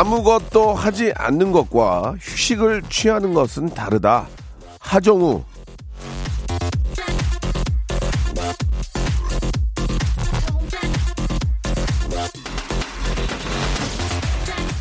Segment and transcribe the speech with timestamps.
[0.00, 4.26] 아무것도 하지 않는 것과 휴식을 취하는 것은 다르다.
[4.78, 5.42] 하정우.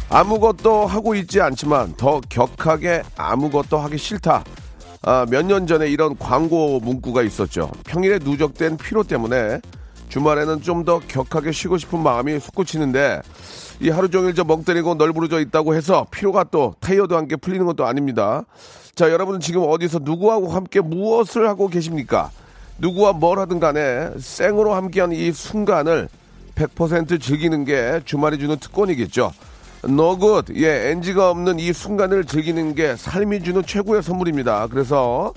[0.10, 4.44] 아무것도 하고 있지 않지만 더 격하게 아무것도 하기 싫다.
[5.02, 7.72] 아, 몇 년 전에 이런 광고 문구가 있었죠.
[7.86, 9.60] 평일에 누적된 피로 때문에
[10.10, 13.22] 주말에는 좀 더 격하게 쉬고 싶은 마음이 솟구치는데
[13.82, 17.86] 이 하루 종일 저 멍 때리고 널브러져 있다고 해서 피로가 또 타이어도 함께 풀리는 것도
[17.86, 18.44] 아닙니다.
[18.96, 22.32] 자, 여러분은 지금 어디서 누구하고 함께 무엇을 하고 계십니까?
[22.78, 26.08] 누구와 뭘 하든 간에 생으로 함께한 이 순간을
[26.56, 29.34] 100% 즐기는 게 주말이 주는 특권이겠죠.
[29.84, 34.68] 노굿, 예, NG가 없는 이 순간을 즐기는 게 삶이 주는 최고의 선물입니다.
[34.68, 35.34] 그래서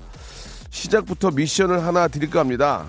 [0.71, 2.87] 시작부터 미션을 하나 드릴까 합니다.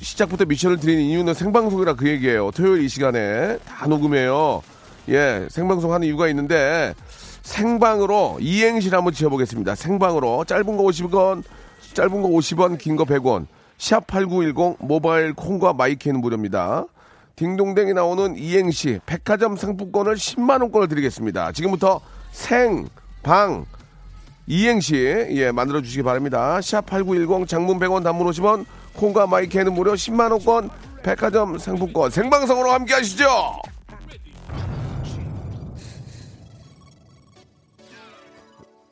[0.00, 2.50] 시작부터 미션을 드리는 이유는 생방송이라 그 얘기예요.
[2.52, 4.62] 토요일 이 시간에 다 녹음해요.
[5.08, 6.94] 예, 생방송 하는 이유가 있는데
[7.42, 9.74] 생방으로 이행시를 한번 지어보겠습니다.
[9.74, 11.42] 생방으로 짧은 거 50원,
[11.92, 13.46] 짧은 거 50원, 긴 거 100원.
[13.76, 16.86] 샵 8910 모바일 콩과 마이크는 무료입니다.
[17.36, 21.50] 딩동댕이 나오는 이행시 백화점 상품권을 10만 원권을 드리겠습니다.
[21.52, 22.00] 지금부터
[22.30, 22.88] 생,
[23.24, 23.66] 방,
[24.46, 24.94] 이행시
[25.30, 26.60] 예 만들어 주시기 바랍니다.
[26.60, 28.64] 샵 8910 장문 100원 단문 50원
[28.96, 30.70] 콩과 마이크는 무료 10만 원권
[31.02, 33.26] 백화점 상품권 생방송으로 함께 하시죠.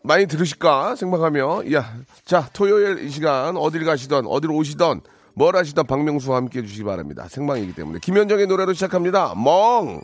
[0.05, 5.01] 많이 들으실까 생방하며 야, 자 토요일 이 시간 어딜 가시던 어딜 오시던
[5.35, 7.27] 뭘 하시던 박명수와 함께 해주시기 바랍니다.
[7.29, 9.35] 생방이기 때문에 김현정의 노래로 시작합니다.
[9.37, 10.03] 멍.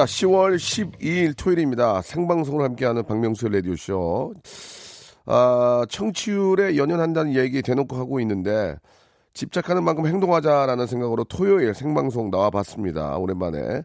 [0.00, 2.00] 자, 10월 12일 토요일입니다.
[2.00, 4.32] 생방송을 함께하는 박명수의 라디오쇼.
[5.26, 8.76] 아, 청취율에 연연한다는 얘기 대놓고 하고 있는데,
[9.34, 13.18] 집착하는 만큼 행동하자라는 생각으로 토요일 생방송 나와봤습니다.
[13.18, 13.82] 오랜만에.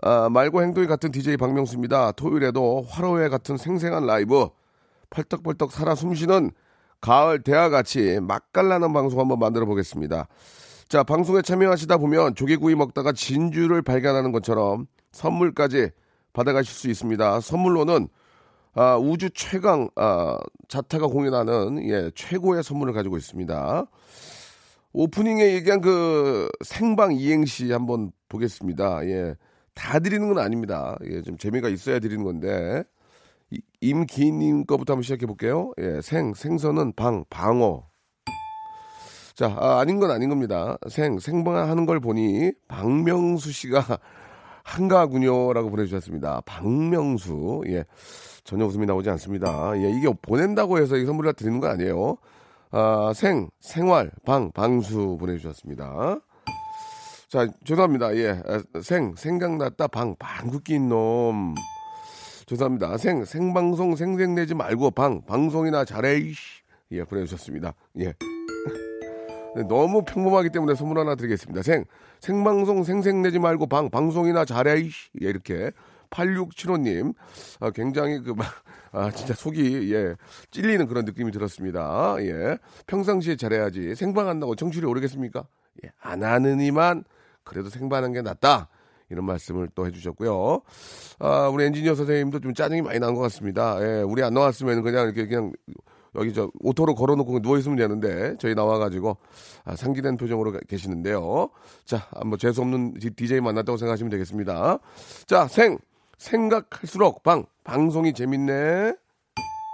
[0.00, 2.12] 아, 말과 행동이 같은 DJ 박명수입니다.
[2.12, 4.48] 토요일에도 화로회 같은 생생한 라이브,
[5.10, 6.52] 펄떡펄떡 살아 숨쉬는
[7.02, 10.28] 가을 대화같이 맛깔나는 방송 한번 만들어 보겠습니다.
[10.92, 15.88] 자, 방송에 참여하시다 보면 조개구이 먹다가 진주를 발견하는 것처럼 선물까지
[16.34, 17.40] 받아가실 수 있습니다.
[17.40, 18.08] 선물로는
[18.74, 20.36] 아, 우주 최강 아,
[20.68, 23.86] 자타가 공연하는 예, 최고의 선물을 가지고 있습니다.
[24.92, 29.06] 오프닝에 얘기한 그 생방 이행시 한번 보겠습니다.
[29.06, 29.34] 예.
[29.72, 30.98] 다 드리는 건 아닙니다.
[31.06, 32.84] 예, 좀 재미가 있어야 드리는 건데.
[33.50, 35.72] 이- 임기님 거부터 한번 시작해 볼게요.
[35.78, 37.90] 예, 생, 생선은 방, 방어.
[39.34, 40.76] 자, 아, 아닌 건 아닌 겁니다.
[40.88, 43.80] 생, 생방하는 걸 보니 박명수 씨가
[44.64, 46.42] 한가군요라고 보내주셨습니다.
[46.44, 47.84] 박명수, 예.
[48.44, 49.72] 전혀 웃음이 나오지 않습니다.
[49.76, 52.16] 예, 이게 보낸다고 해서 이 선물을 드리는 거 아니에요.
[52.70, 56.18] 아, 생, 생활, 방, 방수 보내주셨습니다.
[57.28, 58.14] 자, 죄송합니다.
[58.16, 61.54] 예, 아, 생, 생각났다, 방, 방귀 낀 놈.
[62.46, 62.98] 죄송합니다.
[62.98, 66.62] 생, 생방송 생생내지 말고 방, 방송이나 잘해, 이씨.
[66.92, 67.74] 예, 보내주셨습니다.
[68.00, 68.12] 예.
[69.54, 71.62] 네, 너무 평범하기 때문에 선물 하나 드리겠습니다.
[71.62, 71.84] 생,
[72.20, 74.84] 생방송 생생내지 말고 방, 방송이나 잘해.
[74.84, 74.88] 예,
[75.28, 75.70] 이렇게.
[76.10, 77.14] 8675님,
[77.60, 78.46] 아, 굉장히 그, 막,
[78.92, 80.14] 아, 진짜 속이, 예,
[80.50, 82.16] 찔리는 그런 느낌이 들었습니다.
[82.20, 82.58] 예.
[82.86, 83.94] 평상시에 잘해야지.
[83.94, 85.46] 생방 한다고 청취율이 오르겠습니까?
[85.84, 87.04] 예, 안 하느니만
[87.44, 88.68] 그래도 생방하는 게 낫다.
[89.08, 90.60] 이런 말씀을 또 해주셨고요.
[91.18, 93.78] 아, 우리 엔지니어 선생님도 좀 짜증이 많이 난 것 같습니다.
[93.80, 95.52] 예, 우리 안 나왔으면 그냥 이렇게 그냥
[96.14, 99.16] 여기 저 auto로 걸어놓고 누워 있으면 되는데 저희 나와가지고
[99.64, 101.48] 아, 상기된 표정으로 가- 계시는데요.
[101.84, 104.78] 자, 뭐 재수 없는 DJ 만났다고 생각하시면 되겠습니다.
[105.26, 105.78] 자, 생
[106.18, 108.94] 생각할수록 방 방송이 재밌네.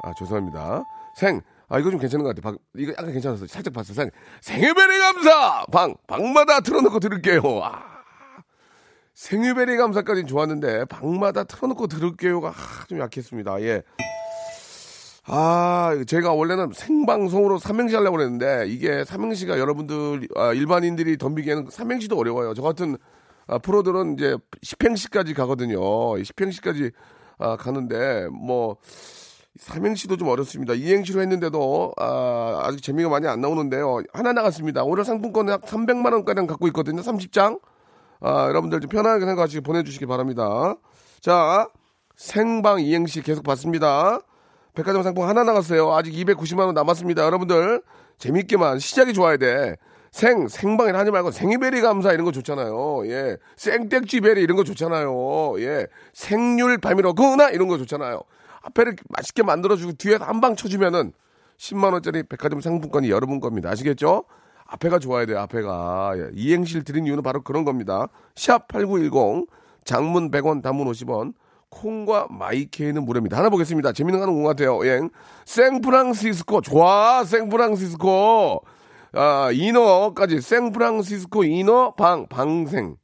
[0.05, 0.85] 아, 죄송합니다.
[1.17, 1.41] 생.
[1.71, 2.51] 아, 이거 좀 괜찮은 것 같아.
[2.51, 3.47] 박, 이거 약간 괜찮았어.
[3.47, 3.93] 살짝 봤어.
[3.93, 4.11] 생.
[4.41, 5.67] 생일 very 감사!
[5.71, 7.43] 방, 방마다 틀어놓고 들을게요.
[7.63, 7.83] 아.
[9.13, 13.61] 생일 very 감사까지는 좋았는데, 방마다 틀어놓고 들을게요가 아, 좀 약했습니다.
[13.63, 13.83] 예.
[15.31, 22.55] 아, 제가 원래는 생방송으로 삼행시 하려고 그랬는데, 이게 삼행시가 여러분들, 아, 일반인들이 덤비기에는 삼행시도 어려워요.
[22.55, 22.97] 저 같은
[23.47, 25.79] 아, 프로들은 이제 10행시까지 가거든요.
[25.81, 26.93] 10행시까지
[27.39, 28.77] 아, 가는데, 뭐,
[29.59, 30.73] 삼행시도 좀 어렵습니다.
[30.73, 34.03] 이행시로 했는데도, 아, 아직 재미가 많이 안 나오는데요.
[34.15, 34.83] 하나 나갔습니다.
[34.85, 37.03] 오늘 상품권은 약 300만 원가량 갖고 있거든요.
[37.03, 37.61] 30장.
[38.21, 40.77] 아, 여러분들 좀 편하게 생각하시고 보내주시기 바랍니다.
[41.21, 41.69] 자,
[42.17, 44.21] 생방 이행시 계속 받습니다.
[44.75, 45.93] 백화점 상품 하나 나갔어요.
[45.95, 47.25] 아직 290만 원 남았습니다.
[47.25, 47.83] 여러분들
[48.19, 49.77] 재밌게만 시작이 좋아야 돼.
[50.11, 53.07] 생 생방이라 하지 말고 생이베리 감사 이런 거 좋잖아요.
[53.07, 55.61] 예, 생땡쥐베리 이런 거 좋잖아요.
[55.61, 58.23] 예, 생률 밤이로구나 이런 거 좋잖아요.
[58.63, 61.13] 앞에를 맛있게 만들어주고 뒤에서 한방 쳐주면은
[61.59, 63.71] 10만 원짜리 백화점 상품권이 여러분 겁니다.
[63.71, 64.25] 아시겠죠?
[64.67, 65.41] 앞에가 좋아야 돼요.
[65.41, 68.09] 앞에가 예, 이행시를 드린 이유는 바로 그런 겁니다.
[68.35, 69.47] 샵 #8910
[69.85, 71.35] 장문 100원, 단문 50원.
[71.71, 73.37] 콩과 마이케이는 무료입니다.
[73.37, 73.93] 하나 보겠습니다.
[73.93, 74.85] 재밌는 거 하나 온것 같아요.
[74.87, 75.01] 예.
[75.45, 76.61] 생프랑시스코.
[76.63, 77.25] 좋아.
[77.25, 78.63] 생프랑시스코.
[79.13, 80.41] 아, 인어까지.
[80.41, 82.97] 생프랑시스코 인어 방, 방생.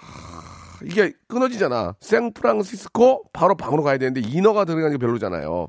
[0.00, 1.96] 아, 이게 끊어지잖아.
[2.00, 5.68] 생프랑시스코 바로 방으로 가야 되는데 인어가 들어가는 게 별로잖아요.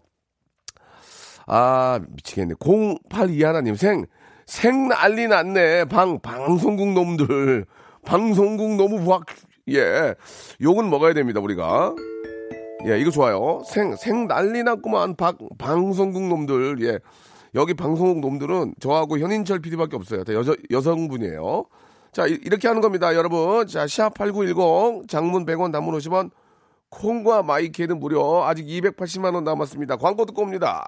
[1.48, 2.56] 아, 미치겠네.
[3.10, 4.06] 082 하나님 생,
[4.46, 5.86] 생 난리 났네.
[5.86, 7.66] 방, 방송국 놈들.
[8.06, 9.26] 방송국 너무 부학,
[9.70, 10.16] 예.
[10.62, 11.96] 욕은 먹어야 됩니다, 우리가.
[12.88, 13.62] 예, 이거 좋아요.
[13.66, 15.16] 생, 생 난리 났구만.
[15.16, 16.78] 박, 방송국 놈들.
[16.82, 17.00] 예.
[17.56, 20.24] 여기 방송국 놈들은 저하고 현인철 PD밖에 없어요.
[20.24, 21.66] 다 여자, 여성분이에요.
[22.12, 23.68] 자, 이, 렇게 하는 겁니다, 여러분.
[23.68, 26.32] 자, 샵8910, 장문 100원, 단문 50원,
[26.90, 28.44] 콩과 마이키는 무료.
[28.44, 29.98] 아직 280만원 남았습니다.
[29.98, 30.88] 광고 듣고 옵니다.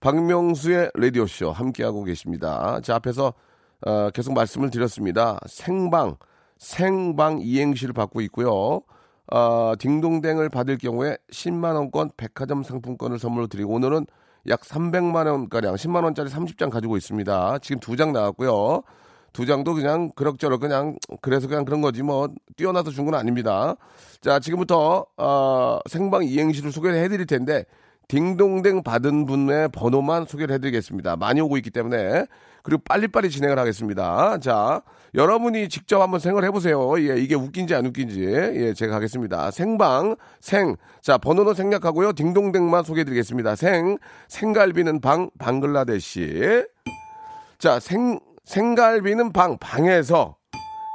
[0.00, 2.80] 박명수의 라디오 쇼 함께하고 계십니다.
[2.82, 3.34] 자, 앞에서
[3.86, 5.38] 어, 계속 말씀을 드렸습니다.
[5.46, 6.16] 생방
[6.58, 8.82] 생방 이행시를 받고 있고요.
[9.32, 14.06] 어, 딩동댕을 받을 경우에 10만 원권 백화점 상품권을 선물로 드리고 오늘은
[14.48, 17.58] 약 300만 원가량 10만 원짜리 30장 가지고 있습니다.
[17.60, 18.82] 지금 두 장 나왔고요.
[19.32, 23.76] 두 장도 그냥 그럭저럭 그냥 그래서 그냥 그런 거지 뭐 뛰어나서 준 건 아닙니다.
[24.20, 27.64] 자 지금부터 어, 생방 이행시를 소개를 해드릴 텐데
[28.10, 31.14] 딩동댕 받은 분의 번호만 소개를 해드리겠습니다.
[31.14, 32.26] 많이 오고 있기 때문에
[32.64, 34.38] 그리고 빨리빨리 진행을 하겠습니다.
[34.38, 34.82] 자
[35.14, 36.98] 여러분이 직접 한번 생각을 해보세요.
[36.98, 39.50] 예 이게 웃긴지 안 웃긴지 예 제가 하겠습니다.
[39.52, 42.12] 생방 생 자 번호는 생략하고요.
[42.12, 43.54] 딩동댕만 소개해드리겠습니다.
[43.54, 43.96] 생
[44.28, 46.64] 생갈비는 방 방글라데시
[47.58, 50.36] 자, 생, 생갈비는 방, 방에서.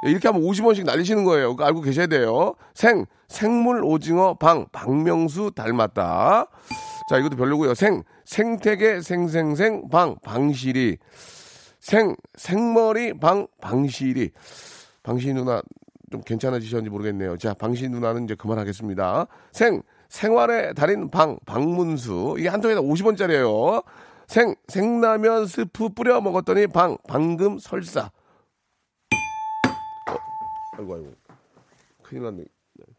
[0.04, 1.54] 이렇게 하면 50원씩 날리시는 거예요.
[1.56, 2.54] 알고 계셔야 돼요.
[2.74, 6.48] 생, 생물 오징어 방, 박명수 닮았다.
[7.06, 7.74] 자, 이것도 별로고요.
[7.74, 10.98] 생, 생태계 생생생 방, 방실이.
[11.78, 14.32] 생, 생머리 방, 방실이.
[15.04, 15.62] 방시 누나
[16.10, 17.36] 좀 괜찮아지셨는지 모르겠네요.
[17.36, 19.28] 자, 방시 누나는 이제 그만하겠습니다.
[19.52, 22.36] 생, 생활의 달인 방, 방문수.
[22.40, 23.84] 이게 한 통에다 50원짜리예요.
[24.26, 28.10] 생, 생라면 스프 뿌려 먹었더니 방, 방금 설사.
[30.08, 30.16] 어,
[30.76, 31.14] 아이고, 아이고.
[32.02, 32.44] 큰일 났네.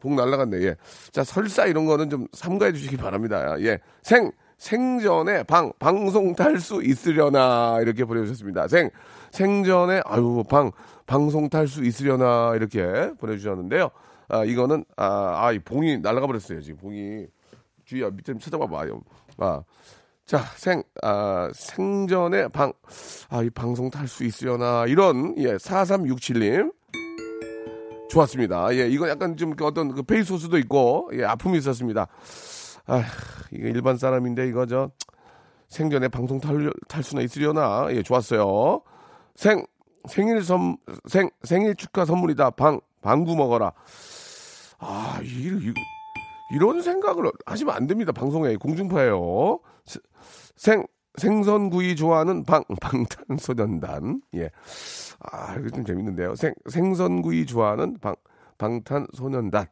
[0.00, 0.76] 복 날라갔네, 예.
[1.12, 3.56] 자, 설사 이런 거는 좀 삼가해 주시기 바랍니다.
[3.60, 3.78] 예.
[4.02, 8.68] 생, 생전에 방, 방송 탈 수 있으려나, 이렇게 보내주셨습니다.
[8.68, 8.90] 생,
[9.30, 10.72] 생전에, 아유, 방,
[11.06, 13.90] 방송 탈 수 있으려나, 이렇게 보내주셨는데요.
[14.28, 16.78] 아, 이거는, 아, 아, 이 봉이 날아가 버렸어요, 지금.
[16.78, 17.26] 봉이.
[17.84, 19.00] 주희야, 밑에 좀 찾아봐봐요.
[19.38, 19.62] 아.
[20.26, 22.72] 자, 생, 아, 생전에 방,
[23.30, 26.72] 아, 이 방송 탈 수 있으려나, 이런, 예, 4367님.
[28.10, 28.74] 좋았습니다.
[28.74, 32.06] 예, 이건 약간 좀그 어떤 그 페이소스도 있고, 예, 아픔이 있었습니다.
[32.86, 33.04] 아,
[33.52, 34.90] 이거 일반 사람인데 이거 저,
[35.68, 38.80] 생전에 방송 탈, 탈 수나 있으려나, 예, 좋았어요.
[39.34, 39.64] 생,
[40.08, 42.50] 생일 선, 생, 생일 축하 선물이다.
[42.50, 43.72] 방, 방구 먹어라.
[44.78, 45.72] 아, 이, 이,
[46.54, 48.12] 이런 생각을 하시면 안 됩니다.
[48.12, 49.60] 방송에 공중파예요.
[49.84, 50.00] 세-
[50.56, 50.86] 생
[51.18, 54.22] 생선구이 좋아하는 방 방탄소년단.
[54.34, 54.50] 예.
[55.20, 56.34] 아, 이거 좀 재밌는데요.
[56.36, 58.14] 생 생선구이 좋아하는 방
[58.58, 59.66] 방탄소년단.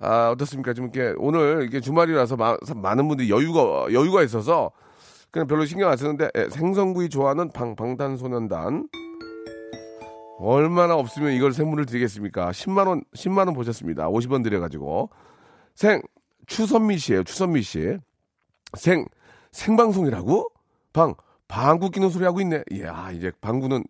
[0.00, 0.72] 아, 어떻습니까?
[0.72, 4.70] 좀 이렇게 오늘 이게 주말이라서 마- 많은 분들이 여유가 여유가 있어서
[5.30, 8.88] 그냥 별로 신경 안 쓰는데 예, 생선구이 좋아하는 방, 방탄소년단
[10.38, 12.50] 얼마나 없으면 이걸 선물을 드리겠습니까?
[12.50, 14.08] 10만 원 10만 원 보셨습니다.
[14.08, 15.10] 50원 드려 가지고
[15.74, 16.00] 생
[16.46, 17.22] 추선미 씨예요.
[17.24, 17.98] 추선미 씨.
[18.74, 19.04] 생
[19.52, 20.48] 생방송이라고?
[20.92, 21.14] 방
[21.48, 22.62] 방구 끼는 소리 하고 있네.
[22.72, 23.84] 예, 아, 이제 방구는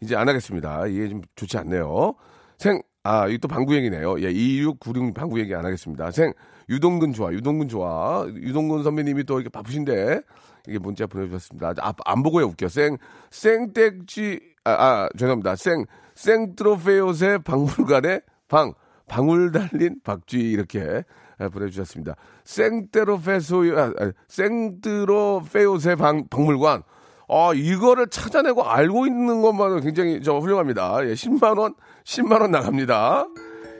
[0.00, 0.86] 이제 안 하겠습니다.
[0.86, 2.14] 이게 좀 좋지 않네요.
[2.58, 4.20] 생, 아, 이거 또 방구 얘기네요.
[4.22, 6.10] 예, 2696 방구 얘기 안 하겠습니다.
[6.12, 6.32] 생,
[6.68, 8.26] 유동근 좋아, 유동근 좋아.
[8.28, 10.20] 유동근 선배님이 또 이렇게 바쁘신데,
[10.68, 11.74] 이게 문자 보내주셨습니다.
[11.80, 12.68] 아, 안 보고요, 웃겨.
[12.68, 12.96] 생,
[13.30, 15.56] 생땡쥐, 아, 아, 죄송합니다.
[15.56, 18.74] 생, 생트로페오세 박물관에 방,
[19.08, 21.02] 방울 달린 박쥐 이렇게 아,
[21.48, 22.16] 보내주셨습니다.
[22.44, 26.82] 생테로페소, 아, 아, 생트로페오세 방, 박물관.
[27.28, 30.98] 아, 이거를 찾아내고 알고 있는 것만으로 굉장히 저 훌륭합니다.
[31.04, 33.26] 예, 10만원, 10만원 나갑니다.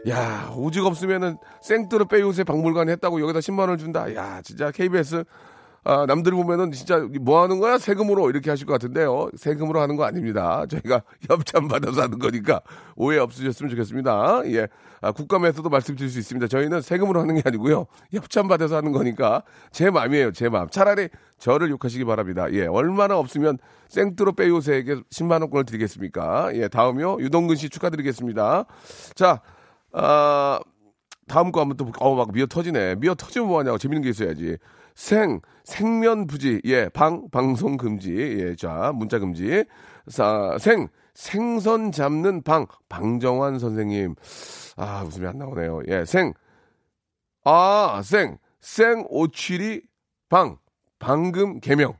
[0.08, 4.14] 야, 오직 없으면은 생트로 페오세 박물관에 했다고 여기다 10만원을 준다.
[4.14, 5.24] 야, 진짜 KBS,
[5.82, 7.78] 아, 남들이 보면은 진짜 뭐 하는 거야?
[7.78, 9.30] 세금으로 이렇게 하실 것 같은데요.
[9.36, 10.66] 세금으로 하는 거 아닙니다.
[10.66, 12.60] 저희가 협찬 받아서 하는 거니까
[12.96, 14.42] 오해 없으셨으면 좋겠습니다.
[14.46, 14.68] 예.
[15.00, 16.48] 아, 국감에서도 말씀드릴 수 있습니다.
[16.48, 17.86] 저희는 세금으로 하는 게 아니고요.
[18.12, 20.32] 협찬 받아서 하는 거니까 제 마음이에요.
[20.32, 20.68] 제 마음.
[20.68, 21.08] 차라리
[21.38, 22.52] 저를 욕하시기 바랍니다.
[22.52, 22.66] 예.
[22.66, 23.56] 얼마나 없으면
[23.88, 26.50] 생트로 빼요세에게 10만 원권을 드리겠습니까?
[26.56, 26.68] 예.
[26.68, 27.20] 다음이요.
[27.20, 28.66] 유동근 씨 축하드리겠습니다.
[29.14, 29.40] 자,
[29.92, 30.60] 아,
[31.26, 32.96] 다음 거 한번 또, 어, 막 미어 터지네.
[32.96, 33.78] 미어 터지면 뭐 하냐고.
[33.78, 34.58] 재밌는 게 있어야지.
[35.00, 39.64] 생, 생면 부지, 예, 방, 방송 금지, 예, 자, 문자 금지.
[40.08, 44.14] 사, 생, 생선 잡는 방, 방정환 선생님.
[44.76, 45.80] 아, 웃음이 안 나오네요.
[45.88, 46.34] 예, 생,
[47.44, 49.80] 아, 생, 생 오칠이
[50.28, 50.58] 방,
[50.98, 51.96] 방금 개명.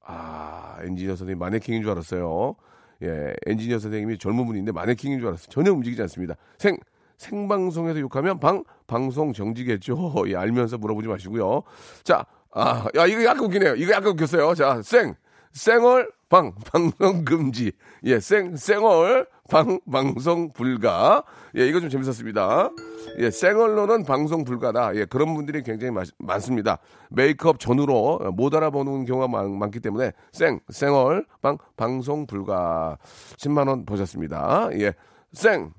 [0.00, 2.54] 아, 엔지니어 선생님 마네킹인 줄 알았어요.
[3.02, 5.48] 예, 엔지니어 선생님이 젊은 분인데 마네킹인 줄 알았어요.
[5.48, 6.36] 전혀 움직이지 않습니다.
[6.58, 6.76] 생,
[7.22, 10.14] 생방송에서 욕하면 방, 방송 정지겠죠.
[10.26, 11.62] 예, 알면서 물어보지 마시고요.
[12.02, 13.76] 자, 아, 야, 이거 약간 웃기네요.
[13.76, 14.54] 이거 약간 웃겼어요.
[14.54, 15.14] 자, 생,
[15.52, 17.72] 생얼, 방, 방송 금지.
[18.04, 21.22] 예, 생, 생얼, 방, 방송 불가.
[21.56, 22.70] 예, 이거 좀 재밌었습니다.
[23.18, 24.96] 예, 생얼로는 방송 불가다.
[24.96, 26.78] 예, 그런 분들이 굉장히 많, 많습니다.
[27.10, 32.98] 메이크업 전후로 못 알아보는 경우가 많, 많기 때문에 생, 생얼, 방, 방송 불가.
[33.36, 34.70] 10만원 보셨습니다.
[34.72, 34.92] 예,
[35.32, 35.72] 생,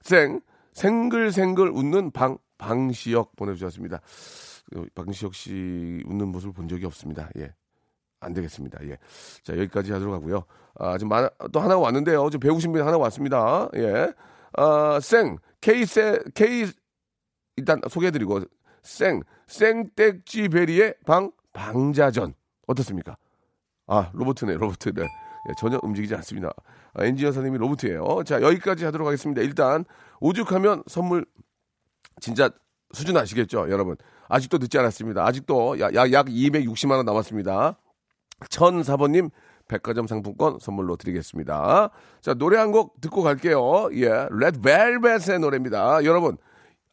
[0.00, 0.40] 생,
[0.78, 4.00] 생글생글 웃는 방, 방시혁 보내주셨습니다.
[4.72, 7.28] 그 방시혁 씨 웃는 모습을 본 적이 없습니다.
[7.36, 7.52] 예.
[8.20, 8.78] 안 되겠습니다.
[8.84, 8.96] 예.
[9.42, 10.44] 자, 여기까지 하도록 하고요.
[10.76, 12.30] 아, 지금 많아, 또 하나 왔는데요.
[12.30, 13.68] 좀 배우신 분이 하나 왔습니다.
[13.74, 14.12] 예.
[14.52, 16.66] 아, 생, K세, K,
[17.56, 18.42] 일단 소개해드리고,
[18.82, 22.34] 생, 생땡쥐 베리의 방, 방자전.
[22.68, 23.16] 어떻습니까?
[23.88, 24.92] 아, 로보트네, 로보트.
[24.94, 25.02] 네.
[25.02, 26.52] 예, 전혀 움직이지 않습니다.
[26.94, 28.22] 아, 엔지니어 선생님이 로보트예요.
[28.24, 29.42] 자, 여기까지 하도록 하겠습니다.
[29.42, 29.84] 일단,
[30.20, 31.24] 오죽하면 선물,
[32.20, 32.50] 진짜
[32.92, 33.96] 수준 아시겠죠, 여러분?
[34.28, 35.24] 아직도 늦지 않았습니다.
[35.24, 37.78] 아직도 약, 약, 약 260만 원 남았습니다.
[38.40, 39.30] 1004번님
[39.68, 41.90] 백화점 상품권 선물로 드리겠습니다.
[42.22, 43.88] 자, 노래 한 곡 듣고 갈게요.
[43.94, 46.04] 예, 레드벨벳의 노래입니다.
[46.04, 46.36] 여러분,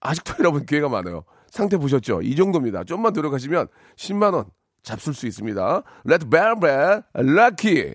[0.02, 1.24] 아직도 여러분 기회가 많아요.
[1.50, 2.22] 상태 보셨죠?
[2.22, 2.84] 이 정도입니다.
[2.84, 4.46] 좀만 노력하시면 10만 원
[4.84, 5.84] 잡술 수 있습니다.
[6.04, 7.94] 레드벨벳, 럭키.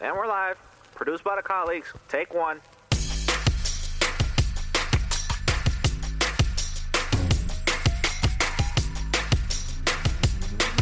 [0.00, 0.58] And we're live.
[0.94, 1.92] Produced by the colleagues.
[2.08, 2.60] Take one.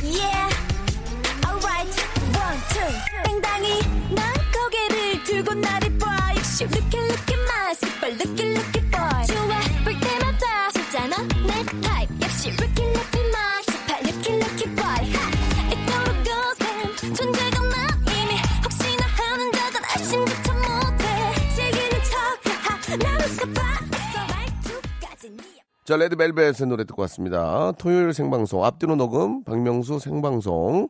[0.05, 0.51] Yeah,
[1.47, 1.87] alright,
[2.35, 2.91] one, two.
[3.25, 3.81] 땡당이
[4.15, 6.35] 난 고개를 들고 나를 봐.
[6.37, 9.27] 역시 look at look at my super look at look at boy.
[9.27, 11.17] 좋아 볼 때마다 진짜나
[11.47, 12.09] 내 타입.
[12.21, 15.01] 역시 look at look at my super look at look at boy.
[15.71, 17.75] 이토록 거센 존재가 난
[18.09, 21.05] 이미 혹시나 하는 자들 아침부터 못해.
[21.55, 23.63] 즐기는 척 나는 스파.
[25.85, 27.73] 자, 레드벨벳의 노래 듣고 왔습니다.
[27.77, 30.89] 토요일 생방송, 앞뒤로 녹음, 박명수 생방송.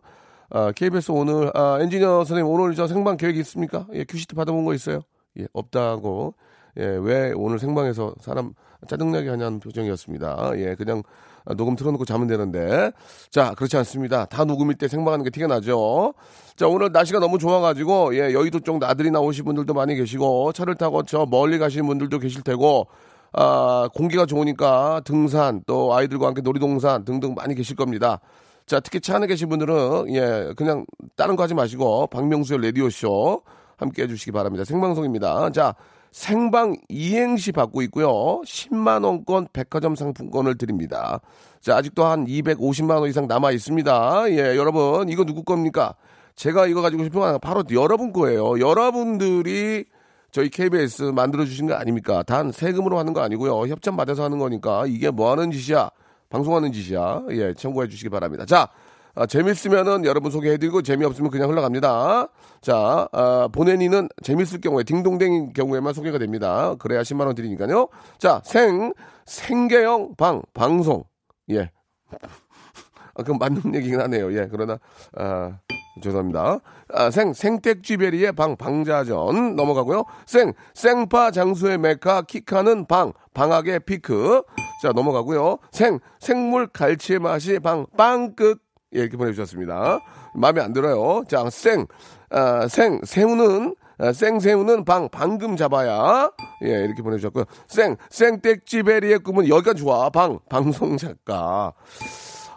[0.50, 3.86] 아, KBS 오늘, 아, 엔지니어 선생님, 오늘 저 생방 계획 있습니까?
[3.94, 5.00] 예, 큐시트 받아본 거 있어요?
[5.38, 6.34] 예, 없다고.
[6.76, 8.52] 예, 왜 오늘 생방에서 사람
[8.86, 10.52] 짜증나게 하냐는 표정이었습니다.
[10.56, 11.02] 예, 그냥
[11.46, 12.92] 아, 녹음 틀어놓고 자면 되는데.
[13.30, 14.26] 자, 그렇지 않습니다.
[14.26, 16.12] 다 녹음일 때 생방하는 게 티가 나죠.
[16.54, 21.02] 자, 오늘 날씨가 너무 좋아가지고, 예, 여의도 쪽 나들이 나오신 분들도 많이 계시고, 차를 타고
[21.02, 22.88] 저 멀리 가시는 분들도 계실 테고,
[23.32, 28.20] 아, 공기가 좋으니까 등산, 또 아이들과 함께 놀이동산 등등 많이 계실 겁니다.
[28.66, 30.84] 자, 특히 차 안에 계신 분들은, 예, 그냥
[31.16, 33.42] 다른 거 하지 마시고, 박명수의 라디오 쇼
[33.76, 34.64] 함께 해 주시기 바랍니다.
[34.64, 35.50] 생방송입니다.
[35.50, 35.74] 자,
[36.12, 38.42] 생방 이행시 받고 있고요.
[38.44, 41.20] 10만 원권 백화점 상품권을 드립니다.
[41.60, 44.30] 자, 아직도 한 250만 원 이상 남아 있습니다.
[44.30, 45.94] 예, 여러분, 이거 누구 겁니까?
[46.34, 48.60] 제가 이거 가지고 싶은 건 바로 여러분 거예요.
[48.60, 49.86] 여러분들이
[50.32, 52.22] 저희 KBS 만들어주신 거 아닙니까?
[52.22, 53.66] 단 세금으로 하는 거 아니고요.
[53.66, 55.90] 협찬 받아서 하는 거니까 이게 뭐 하는 짓이야?
[56.30, 57.24] 방송하는 짓이야.
[57.32, 58.46] 예, 참고해 주시기 바랍니다.
[58.46, 58.68] 자,
[59.14, 62.28] 아, 재밌으면은 여러분 소개해드리고 재미없으면 그냥 흘러갑니다.
[62.62, 66.74] 자, 아, 보내니는 재밌을 경우에 딩동댕인 경우에만 소개가 됩니다.
[66.78, 67.88] 그래야 10만 원 드리니까요.
[68.18, 68.94] 자, 생
[69.26, 71.04] 생계형 방 방송
[71.50, 71.70] 예.
[73.14, 74.32] 아, 그건 맞는 얘기긴 하네요.
[74.34, 74.78] 예, 그러나
[75.14, 75.58] 아,
[76.00, 76.60] 죄송합니다.
[76.94, 80.04] 아, 생 생택쥐베리의 방 방자전 넘어가고요.
[80.26, 84.42] 생 생파 장수의 메카 키카는 방 방학의 피크
[84.82, 85.58] 자 넘어가고요.
[85.70, 88.60] 생 생물 갈치의 맛이 방 빵끝
[88.94, 90.00] 예, 이렇게 보내주셨습니다.
[90.34, 91.24] 마음에 안 들어요.
[91.28, 91.86] 자, 생,
[92.30, 96.30] 아, 생, 새우는, 아, 생새우는 방, 방금 잡아야.
[96.64, 97.44] 예, 이렇게 보내주셨고요.
[97.68, 100.10] 생, 생땡찌베리의 꿈은 여기가 좋아.
[100.10, 101.72] 방, 방송 작가.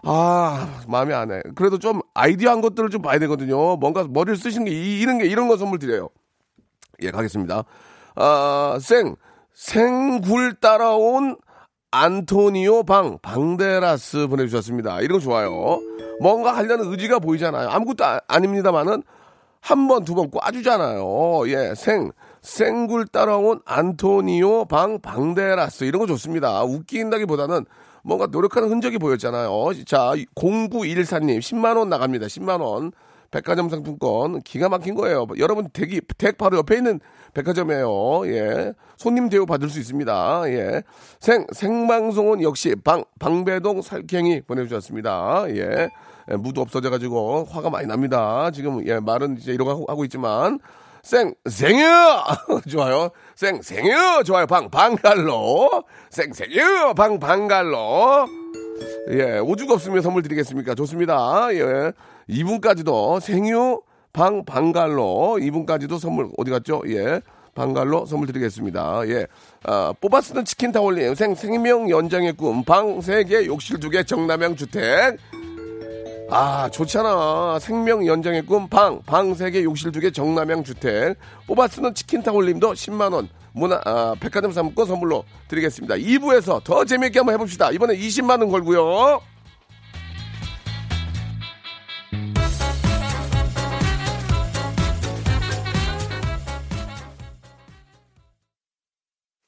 [0.03, 1.41] 아, 마음에 안 해.
[1.55, 3.75] 그래도 좀 아이디어 한 것들을 좀 봐야 되거든요.
[3.75, 6.09] 뭔가 머리를 쓰시는 게, 이, 이런 게, 이런 거 선물 드려요.
[7.03, 7.63] 예, 가겠습니다.
[8.15, 9.15] 아, 생,
[9.53, 11.37] 생굴 따라온
[11.91, 15.01] 안토니오 방, 방데라스 보내주셨습니다.
[15.01, 15.79] 이런 거 좋아요.
[16.21, 17.69] 뭔가 하려는 의지가 보이잖아요.
[17.69, 19.03] 아무것도 아, 닙니다만은
[19.61, 21.47] 한 번, 두 번 꽈주잖아요.
[21.49, 25.83] 예, 생, 생굴 따라온 안토니오 방, 방데라스.
[25.85, 26.63] 이런 거 좋습니다.
[26.63, 27.65] 웃긴다기 보다는
[28.05, 29.49] 뭔가 노력하는 흔적이 보였잖아요.
[29.85, 32.27] 자, 0914님, 10만 원 나갑니다.
[32.27, 32.91] 10만 원.
[33.31, 34.41] 백화점 상품권.
[34.43, 35.25] 기가 막힌 거예요.
[35.39, 36.99] 여러분, 댁이, 댁 바로 옆에 있는
[37.33, 38.27] 백화점이에요.
[38.27, 38.73] 예.
[38.95, 40.43] 손님 대우 받을 수 있습니다.
[40.49, 40.83] 예.
[41.19, 45.45] 생, 생방송은 역시 방, 방배동 살쾡이 보내 주셨습니다.
[45.49, 45.89] 예.
[46.31, 48.51] 예, 무도 없어져 가지고 화가 많이 납니다.
[48.51, 50.59] 지금, 예, 말은 이제 이러고 하고 있지만.
[51.05, 51.85] 생, 생유!
[52.67, 53.11] 좋아요.
[53.35, 54.23] 생, 생유!
[54.25, 54.47] 좋아요.
[54.47, 55.83] 방, 방갈로.
[56.09, 56.95] 생, 생유!
[56.95, 58.25] 방, 방갈로.
[59.11, 60.73] 예, 오죽 없으면 선물 드리겠습니까?
[60.73, 61.49] 좋습니다.
[61.51, 61.91] 예.
[62.27, 63.81] 이분까지도 생유,
[64.13, 65.37] 방, 방갈로.
[65.39, 66.81] 이분까지도 선물, 어디 갔죠?
[66.87, 67.21] 예.
[67.53, 69.07] 방갈로 선물 드리겠습니다.
[69.07, 69.27] 예.
[69.63, 75.17] 아, 뽑아 쓰는 치킨 타올림, 생, 생명 연장의 꿈, 방 3개, 욕실 2개, 정남향 주택.
[76.29, 77.59] 아, 좋잖아.
[77.59, 81.15] 생명 연장의 꿈, 방, 방 3개, 욕실 2개, 정남향 주택.
[81.47, 83.27] 뽑아 쓰는 치킨 타올림도 10만원.
[83.53, 85.95] 문화, 아, 백화점 상품권 선물로 드리겠습니다.
[85.95, 87.71] 2부에서 더 재미있게 한번 해봅시다.
[87.71, 89.21] 이번에 20만원 걸고요.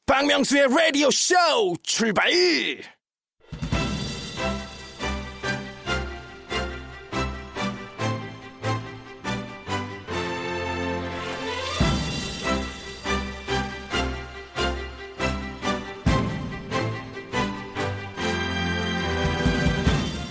[0.06, 1.36] 박명수의 라디오 쇼
[1.84, 2.32] 출발!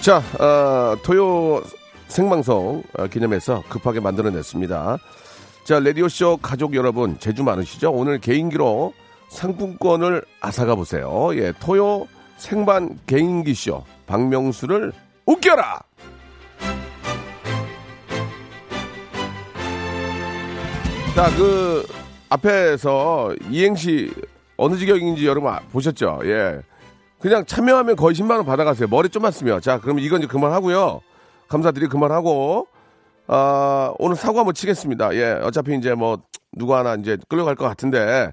[0.06, 1.64] 자, 어, 토요
[2.06, 4.98] 생방송 어, 기념해서 급하게 만들어냈습니다.
[5.64, 7.90] 자, 라디오쇼 가족 여러분, 제주 많으시죠?
[7.90, 8.92] 오늘 개인기로
[9.30, 11.30] 상품권을 앗아가 보세요.
[11.32, 14.92] 예, 토요 생반 개인기쇼 박명수를
[15.26, 15.80] 웃겨라!
[21.16, 21.84] 자, 그
[22.28, 24.12] 앞에서 이행시
[24.56, 26.20] 어느 지경인지 여러분 아- 보셨죠?
[26.26, 26.60] 예.
[27.26, 28.86] 그냥 참여하면 거의 10만 원 받아가세요.
[28.86, 29.60] 머리 좀만 쓰면.
[29.60, 31.00] 자, 그럼 이건 이제 그만하고요.
[31.48, 32.68] 감사드리고 그만하고
[33.26, 35.12] 아, 오늘 사고 한번 치겠습니다.
[35.16, 35.32] 예.
[35.42, 38.32] 어차피 이제 뭐 누구 하나 이제 끌려갈 것 같은데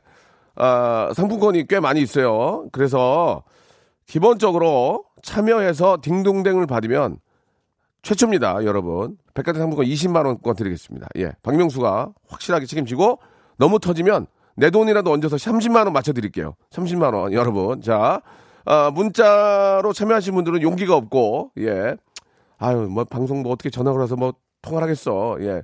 [0.55, 2.67] 아, 상품권이 꽤 많이 있어요.
[2.71, 3.41] 그래서
[4.05, 7.17] 기본적으로 참여해서 딩동댕을 받으면
[8.03, 9.17] 최초입니다, 여러분.
[9.33, 11.07] 백화점 상품권 20만 원권 드리겠습니다.
[11.17, 11.31] 예.
[11.41, 13.17] 박명수가 확실하게 책임지고
[13.57, 16.53] 너무 터지면 내 돈이라도 얹어서 30만 원 맞춰 드릴게요.
[16.69, 17.81] 30만 원, 여러분.
[17.81, 18.21] 자,
[18.65, 21.95] 아, 문자로 참여하신 분들은 용기가 없고, 예.
[22.57, 25.37] 아유, 뭐, 방송 뭐 어떻게 전화 걸어서 뭐 통화를 하겠어.
[25.41, 25.63] 예.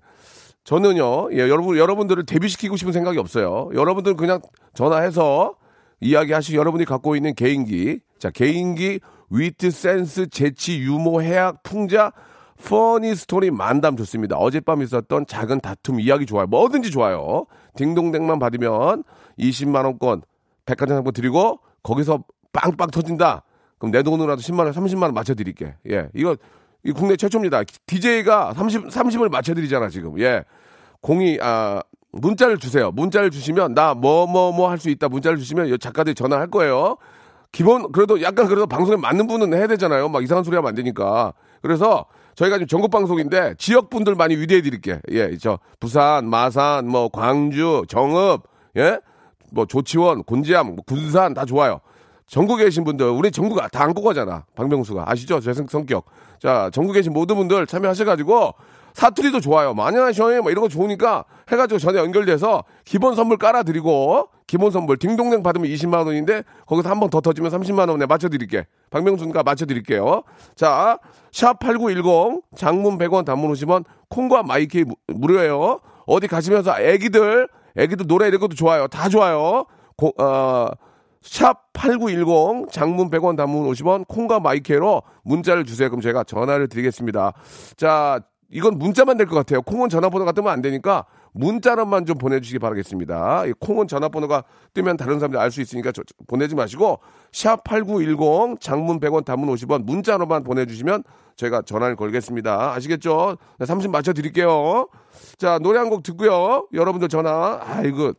[0.64, 3.70] 저는요, 예, 여러분, 여러분들을 데뷔시키고 싶은 생각이 없어요.
[3.74, 4.42] 여러분들 그냥
[4.74, 5.56] 전화해서
[6.02, 8.02] 이야기하시고 여러분이 갖고 있는 개인기.
[8.20, 12.12] 자, 개인기, 위트, 센스, 재치, 유머, 해학, 풍자,
[12.64, 14.38] funny story 만담 좋습니다.
[14.38, 16.46] 어젯밤 있었던 작은 다툼 이야기 좋아요.
[16.48, 17.46] 뭐든지 좋아요.
[17.78, 19.04] 딩동댕만 받으면
[19.40, 20.22] 20만원권
[20.66, 23.44] 백화점 상품 드리고 거기서 빵빵 터진다.
[23.78, 25.76] 그럼 내 돈으로라도 10만 원, 30만 원 맞춰 드릴게.
[25.90, 26.10] 예.
[26.14, 26.36] 이거,
[26.84, 27.64] 이 국내 최초입니다.
[27.86, 30.20] DJ가 30, 30을 맞춰 드리잖아, 지금.
[30.20, 30.44] 예.
[31.02, 31.82] 공이, 아,
[32.12, 32.92] 문자를 주세요.
[32.92, 35.08] 문자를 주시면, 나 뭐, 뭐, 뭐 할 수 있다.
[35.10, 36.98] 문자를 주시면, 이 작가들이 전화할 거예요.
[37.52, 40.10] 기본, 그래도 약간 그래도 방송에 맞는 분은 해야 되잖아요.
[40.10, 41.34] 막 이상한 소리 하면 안 되니까.
[41.62, 45.00] 그래서 저희가 지금 전국 방송인데 지역 분들 많이 위대해 드릴게.
[45.12, 48.44] 예, 저 부산, 마산, 뭐 광주, 정읍,
[48.78, 49.00] 예,
[49.52, 51.80] 뭐 조치원, 곤지암, 뭐 군산 다 좋아요.
[52.30, 54.46] 전국에 계신 분들, 우리 전국 다 안고 가잖아.
[54.56, 55.40] 박명수가 아시죠?
[55.40, 56.06] 제 성- 성격.
[56.40, 58.54] 자, 전국에 계신 모든 분들 참여하셔가지고
[58.94, 59.74] 사투리도 좋아요.
[59.74, 60.42] 뭐 안녕하셔요.
[60.44, 66.06] 뭐 이런 거 좋으니까 해가지고 전에 연결돼서 기본 선물 깔아드리고 기본 선물 딩동댕 받으면 20만
[66.06, 68.66] 원인데 거기서 한 번 더 터지면 30만 원에 맞춰드릴게.
[68.90, 70.24] 박명수가 맞춰드릴게요.
[70.56, 71.00] 자,
[71.32, 75.80] 샵8910 장문 100원 단문 50원 콩과 마이키 무- 무료예요.
[76.06, 78.88] 어디 가시면서 애기들 애기들 노래 이런 것도 좋아요.
[78.88, 79.66] 다 좋아요.
[79.96, 80.68] 고, 어,
[81.22, 85.90] 샵 8910 장문 100원 단문 50원 콩과 마이케로 문자를 주세요.
[85.90, 87.34] 그럼 제가 전화를 드리겠습니다.
[87.76, 88.20] 자,
[88.52, 89.62] 이건 문자만 될 것 같아요.
[89.62, 93.46] 콩은 전화번호가 뜨면 안 되니까 문자로만 좀 보내주시기 바라겠습니다.
[93.46, 97.00] 이 콩은 전화번호가 뜨면 다른 사람들이 알 수 있으니까 저- 저- 보내지 마시고
[97.32, 101.04] 샵 8910 장문 100원 단문 50원 문자로만 보내주시면
[101.36, 102.74] 저희가 전화를 걸겠습니다.
[102.74, 103.38] 아시겠죠?
[103.64, 104.88] 30 맞춰드릴게요.
[105.38, 106.68] 자, 노래 한 곡 듣고요.
[106.74, 107.60] 여러분들 전화.
[107.64, 108.14] 아이고.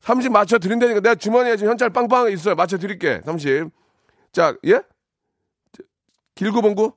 [0.00, 2.54] 30 맞춰 드린다니까 내가 주머니에 지금 현찰 빵빵 있어요.
[2.54, 3.20] 맞춰 드릴게.
[3.24, 3.70] 30.
[4.32, 4.80] 자, 예?
[6.34, 6.92] 길구봉구?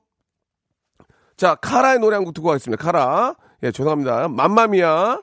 [1.36, 2.82] 자, 카라의 노래 한 곡 듣고 가겠습니다.
[2.82, 3.34] 카라.
[3.64, 4.28] 예, 죄송합니다.
[4.28, 5.20] 맘마미야.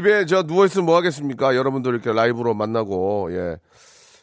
[0.00, 1.54] 집에 저 누워있으면 뭐 하겠습니까?
[1.54, 3.58] 여러분들 이렇게 라이브로 만나고, 예.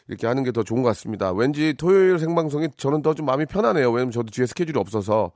[0.08, 1.30] 이렇게 하는 게 더 좋은 것 같습니다.
[1.32, 3.90] 왠지 토요일 생방송이 저는 더 좀 마음이 편하네요.
[3.92, 5.30] 왜냐면 저도 뒤에 스케줄이 없어서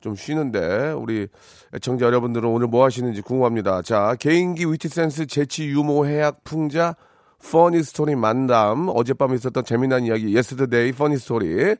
[0.00, 1.26] 좀 쉬는데, 우리
[1.74, 3.82] 애청자 여러분들은 오늘 뭐 하시는지 궁금합니다.
[3.82, 6.94] 자, 개인기, 위트센스, 재치, 유머, 해학, 풍자,
[7.50, 11.74] funny story 만담, 어젯밤에 있었던 재미난 이야기, yesterday funny story.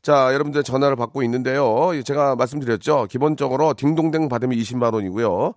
[0.00, 1.90] 자, 여러분들 전화를 받고 있는데요.
[2.02, 3.08] 제가 말씀드렸죠.
[3.10, 5.52] 기본적으로 딩동댕 받으면 20만 원이고요.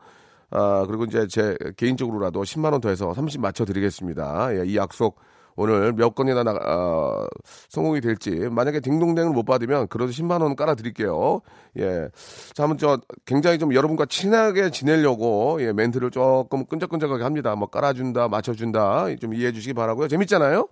[0.57, 4.55] 아, 그리고 이제 제 개인적으로라도 10만 원 더 해서 30 맞춰 드리겠습니다.
[4.57, 5.17] 예, 이 약속
[5.57, 7.27] 오늘 몇 건이나 나, 어,
[7.69, 8.29] 성공이 될지.
[8.51, 11.41] 만약에 딩동댕을 못 받으면 그래도 10만 원 깔아 드릴게요.
[11.77, 12.09] 예.
[12.53, 17.55] 자, 한번 저 굉장히 좀 여러분과 친하게 지내려고 예, 멘트를 조금 끈적끈적하게 합니다.
[17.55, 19.05] 뭐 깔아 준다, 맞춰 준다.
[19.19, 20.07] 좀 이해해 주시기 바라고요.
[20.09, 20.67] 재밌잖아요?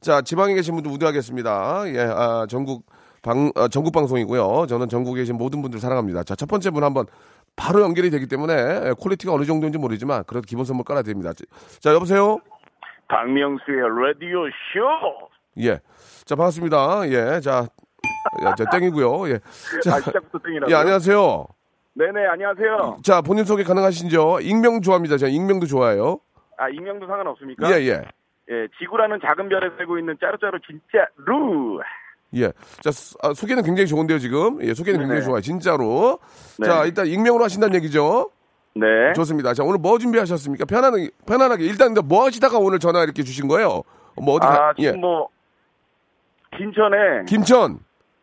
[0.00, 1.84] 자, 지방에 계신 분들 우대하겠습니다.
[1.94, 2.86] 예, 아, 전국
[3.22, 4.66] 방, 아, 전국 방송이고요.
[4.68, 6.24] 저는 전국에 계신 모든 분들 사랑합니다.
[6.24, 7.06] 자, 첫 번째 분 한번
[7.56, 11.32] 바로 연결이 되기 때문에 예, quality가 어느 정도인지 모르지만 그래도 기본 선물 깔아드립니다.
[11.80, 12.38] 자, 여보세요?
[13.08, 15.30] 박명수의 라디오 쇼.
[15.60, 15.78] 예.
[16.24, 17.08] 자, 반갑습니다.
[17.08, 17.40] 예.
[17.40, 17.66] 자,
[18.44, 19.28] 야, 저 땡이고요.
[19.30, 19.38] 예.
[19.84, 20.70] 자, 아, 시작부터 땡이라고.
[20.72, 21.46] 예, 안녕하세요.
[21.96, 22.98] 네네, 안녕하세요.
[23.04, 24.40] 자, 본인 소개 가능하신죠?
[24.40, 25.16] 익명 좋아합니다.
[25.16, 26.18] 제가 익명도 좋아해요.
[26.58, 27.70] 아, 익명도 상관없습니까?
[27.70, 28.02] 예, 예.
[28.50, 31.78] 예, 지구라는 작은 별에 살고 있는 짜루짜루 진짜 루.
[32.36, 32.52] 예.
[32.82, 34.62] 자, 스- 아, 소개는 굉장히 좋은데요, 지금.
[34.62, 35.24] 예, 소개는 굉장히 네네.
[35.26, 35.40] 좋아요.
[35.40, 36.18] 진짜로.
[36.58, 36.66] 네.
[36.66, 38.30] 자, 일단 익명으로 하신다는 얘기죠?
[38.74, 39.12] 네.
[39.14, 39.54] 좋습니다.
[39.54, 40.64] 자, 오늘 뭐 준비하셨습니까?
[40.64, 41.64] 편안하게, 편안하게.
[41.64, 43.82] 일단 뭐 하시다가 오늘 전화 이렇게 주신 거예요?
[44.16, 44.96] 뭐 어디 가, 아, 지금 예.
[44.96, 45.28] 뭐,
[46.56, 47.78] 진천에, 김천,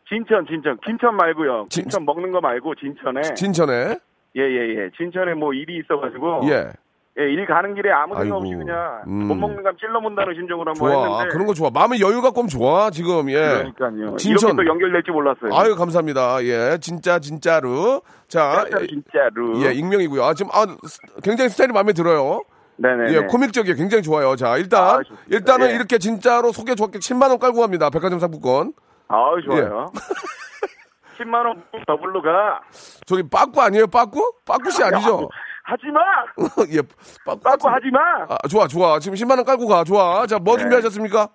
[0.07, 1.67] 진천, 진천, 김천 말고요.
[1.69, 3.33] 진- 김천 먹는 거 말고 진천에.
[3.35, 3.97] 진천에.
[4.37, 4.89] 예, 예, 예.
[4.97, 6.41] 진천에 뭐 일이 있어가지고.
[6.49, 6.71] 예.
[7.19, 9.27] 예, 일 가는 길에 아무 생각 아이고, 없이 그냥 음.
[9.27, 11.03] 못 먹는 감 찔러본다는 심정으로 한번 좋아.
[11.19, 11.29] 했는데.
[11.33, 11.69] 그런 거 좋아.
[11.69, 13.29] 마음의 여유 갖고 하면 좋아, 지금.
[13.29, 13.35] 예.
[13.73, 14.15] 그러니까요.
[14.15, 14.51] 진천.
[14.51, 15.51] 이렇게 또 연결될지 몰랐어요.
[15.53, 16.41] 아유, 감사합니다.
[16.45, 16.77] 예.
[16.79, 18.01] 진짜, 진짜로.
[18.29, 19.61] 자, 짜루짜루 진짜로.
[19.65, 20.23] 예, 익명이고요.
[20.23, 22.43] 아, 지금, 아, 스- 굉장히 스타일이 마음에 들어요.
[22.77, 23.13] 네네.
[23.13, 23.75] 예, 코믹적이에요.
[23.75, 24.37] 굉장히 좋아요.
[24.37, 24.99] 자, 일단, 아.
[25.29, 25.75] 일단은 예.
[25.75, 27.89] 이렇게 진짜로 소개 좋게 10만원 깔고 갑니다.
[27.89, 28.71] 백화점 상품권.
[29.09, 29.91] 아우 좋아요.
[31.19, 31.23] 예.
[31.23, 32.61] 10만 원 더블로 가.
[33.05, 33.87] 저기, 빠꾸 아니에요?
[33.87, 34.33] 빠꾸?
[34.45, 35.29] 빠꾸씨 아니죠?
[35.71, 36.01] 하지 마.
[36.75, 36.81] 예,
[37.25, 37.39] 빠꾸.
[37.41, 37.99] 빠꾸 하지 마.
[38.29, 38.99] 아, 좋아, 좋아.
[38.99, 39.83] 지금 10만 원 깔고 가.
[39.83, 40.25] 좋아.
[40.27, 40.43] 자, 네.
[40.43, 41.29] 뭐 준비하셨습니까?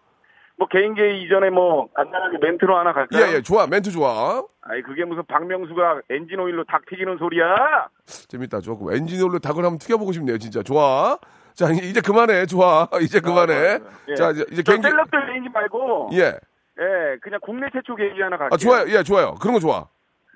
[0.58, 3.22] 뭐 개인기 이전에 뭐 간단하게 멘트로 하나 갈까요?
[3.22, 3.66] 예, 예, 좋아.
[3.66, 4.42] 멘트 좋아.
[4.62, 7.88] 아이 그게 무슨 박명수가 엔진 오일로 닭 튀기는 소리야.
[8.28, 8.60] 재밌다.
[8.60, 10.38] 조금 엔진 오일로 닭을 한번 튀겨보고 싶네요.
[10.38, 10.62] 진짜.
[10.62, 11.18] 좋아.
[11.54, 12.46] 자, 이제 그만해.
[12.46, 12.88] 좋아.
[13.00, 13.78] 이제 그만해.
[14.08, 14.14] 예.
[14.14, 14.88] 자, 이제, 개인기.
[14.88, 16.24] 셀럽들 개인기 말고 예.
[16.24, 17.16] 예.
[17.22, 18.50] 그냥 국내 최초 개인기 하나 갈게요.
[18.52, 18.84] 아, 좋아요.
[18.88, 19.34] 예, 좋아요.
[19.40, 19.86] 그런 거 좋아.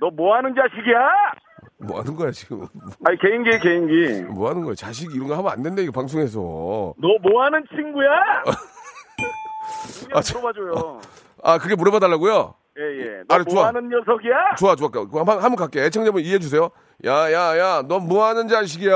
[0.00, 0.96] 너 뭐 하는 자식이야?
[1.82, 2.66] 뭐 하는 거야, 지금.
[3.06, 4.22] 아니 개인기 개인기.
[4.32, 4.74] 뭐 하는 거야.
[4.74, 6.38] 자식 이런 거 하면 안 된다, 이거 방송에서.
[6.40, 8.10] 너 뭐 하는 친구야?
[10.12, 11.00] 아, 아, 저- 물어봐줘요.
[11.42, 12.54] 아, 그게 물어봐달라고요?
[12.78, 13.22] 예, 예.
[13.28, 13.66] 너 아, 뭐 좋아.
[13.68, 14.54] 하는 녀석이야?
[14.58, 14.88] 좋아, 좋아.
[14.94, 15.80] 한번, 한번 갈게.
[15.84, 16.70] 애청자분 이해해 주세요.
[17.06, 18.94] 야, 야, 야, 너 뭐 하는 자식이야?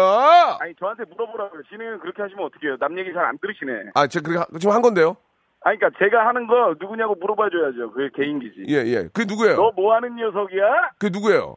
[0.60, 1.62] 아니, 저한테 물어보라고요.
[1.70, 2.76] 진행은 그렇게 하시면 어떡해요.
[2.78, 3.90] 남 얘기 잘 안 들으시네.
[3.94, 5.16] 아, 제가 하- 지금 한 건데요?
[5.62, 7.92] 아니, 그러니까 제가 하는 거 누구냐고 물어봐줘야죠.
[7.92, 8.64] 그게 개인기지.
[8.68, 9.08] 예, 예.
[9.12, 9.56] 그게 누구예요?
[9.56, 10.90] 너 뭐 하는 녀석이야?
[10.98, 11.56] 그게 누구예요?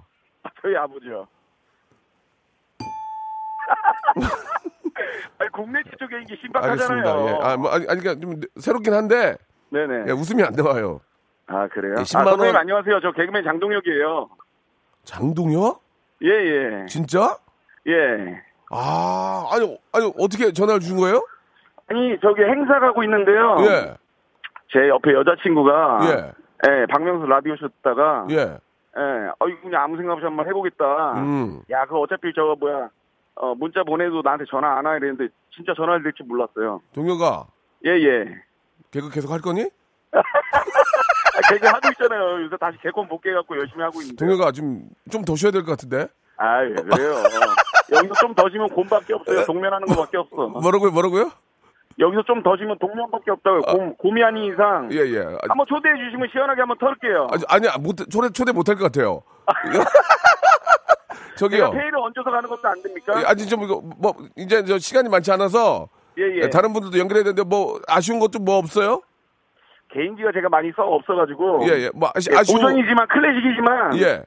[0.61, 1.27] 저희 아버지요.
[5.39, 6.99] 아니, 국내 최초 개인기 신박하잖아요.
[6.99, 7.31] 알겠습니다.
[7.31, 7.39] 예.
[7.51, 9.35] 아, 뭐, 아니, 아니, 그러니까 좀 새롭긴 한데,
[9.69, 10.05] 네네.
[10.07, 11.01] 예, 웃음이 안 나와요.
[11.47, 11.93] 아, 그래요?
[11.97, 12.99] 예, 아, 10만 선생님 원- 안녕하세요.
[13.01, 14.29] 저 개그맨 장동혁이에요.
[15.03, 15.81] 장동혁?
[16.23, 16.85] 예, 예.
[16.87, 17.37] 진짜?
[17.87, 18.41] 예.
[18.71, 21.25] 아, 아니, 아니, 어떻게 전화를 주신 거예요?
[21.89, 23.57] 아니, 저기 행사 가고 있는데요.
[23.61, 23.95] 예,
[24.73, 25.99] 제 옆에 여자친구가.
[26.03, 26.33] 예,
[26.69, 28.25] 예, 박명수 라디오 쇼 듣다가.
[28.31, 28.57] 예.
[28.97, 29.31] 예.
[29.39, 31.13] 어이, 그냥 아무 생각 없이 한번 해보겠다.
[31.21, 31.61] 음.
[31.69, 32.89] 야, 그 어차피 저거 뭐야.
[33.35, 36.81] 어, 문자 보내도 나한테 전화 안 와 이랬는데 진짜 전화를 될줄 몰랐어요.
[36.93, 37.45] 동혁아,
[37.85, 38.25] 예, 예.
[38.89, 39.69] 개그 계속 할 거니?
[40.11, 40.21] 아,
[41.53, 42.43] 개그 하고 있잖아요.
[42.43, 44.25] 요새 다시 개콘 복귀 해갖고 열심히 하고 있는데.
[44.25, 46.07] 동혁아, 좀, 좀더 쉬어야 될 것 같은데?
[46.37, 47.13] 아, 왜 그래요?
[47.93, 49.45] 여기서 좀더 지면 곰밖에 없어요.
[49.45, 50.47] 동면하는 거밖에 없어.
[50.47, 51.31] 뭐라고요, 뭐라고요?
[51.99, 53.61] 여기서 좀 더 지면 동면밖에 없다고요.
[53.61, 54.87] 곰, 곰이 아닌 이상.
[54.91, 55.19] 예, 예.
[55.19, 57.27] 아, 한번 초대해 주시면 시원하게 한번 털을게요.
[57.31, 59.23] 아니, 아니, 못, 초대, 초대 못 할 것 같아요.
[61.37, 61.71] 저기요.
[61.71, 63.13] 페이를 얹어서 가는 것도 안 됩니까?
[63.21, 65.87] 예, 아니, 좀, 이거, 뭐, 이제 저 시간이 많지 않아서.
[66.17, 66.49] 예, 예.
[66.49, 69.01] 다른 분들도 연결해야 되는데, 뭐, 아쉬운 것도 뭐 없어요?
[69.93, 71.61] 개인기가 제가 많이 써 없어가지고.
[71.69, 71.89] 예, 예.
[71.93, 72.59] 뭐, 아쉬, 예, 아쉬운.
[72.59, 73.97] 거- 고전이지만 클래식이지만.
[73.99, 74.23] 예.